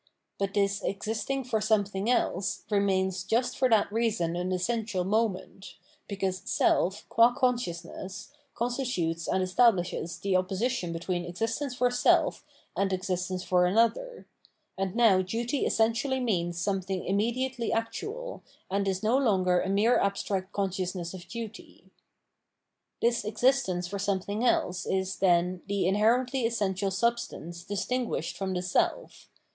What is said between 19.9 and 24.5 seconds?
abstract consciousness of duty. This existence for something